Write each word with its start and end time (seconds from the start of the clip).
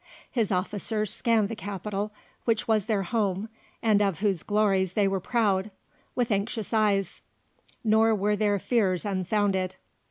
His 0.31 0.51
officers 0.51 1.13
scanned 1.13 1.47
the 1.47 1.55
capital, 1.55 2.11
which 2.45 2.67
was 2.67 2.87
their 2.87 3.03
home 3.03 3.49
and 3.83 4.01
of 4.01 4.19
whose 4.21 4.41
glories 4.41 4.93
they 4.93 5.07
were 5.07 5.19
proud, 5.19 5.69
with 6.15 6.31
anxious 6.31 6.73
eyes; 6.73 7.21
nor 7.83 8.15
were 8.15 8.35
their 8.35 8.57
fears 8.57 9.05
unfounded. 9.05 9.75